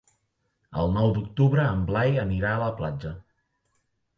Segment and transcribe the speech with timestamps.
[0.83, 3.13] El nou d'octubre en Blai anirà a la platja.